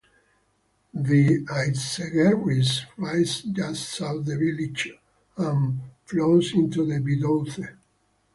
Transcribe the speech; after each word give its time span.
The 0.95 1.45
"Aitzeguerris" 1.45 2.85
rises 2.97 3.43
just 3.43 3.89
south 3.89 4.17
of 4.21 4.25
the 4.25 4.35
village 4.35 4.89
and 5.37 5.79
flows 6.07 6.55
into 6.55 6.87
the 6.87 6.95
Bidouze. 6.99 7.77